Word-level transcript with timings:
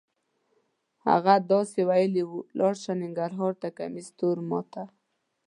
هغه 1.07 1.33
داسې 1.51 1.79
ویلې 1.89 2.23
وه: 2.29 2.39
لاړ 2.57 2.73
شه 2.83 2.93
ننګرهار 3.01 3.53
ته 3.61 3.67
کمیس 3.77 4.07
تور 4.17 4.37
ما 4.49 4.61
ته. 4.71 4.83